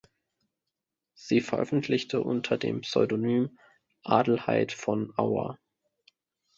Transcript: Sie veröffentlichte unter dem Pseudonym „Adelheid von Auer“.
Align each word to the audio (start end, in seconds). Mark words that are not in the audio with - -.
Sie 1.13 1.41
veröffentlichte 1.41 2.23
unter 2.23 2.57
dem 2.57 2.81
Pseudonym 2.81 3.59
„Adelheid 4.01 4.71
von 4.71 5.13
Auer“. 5.15 5.59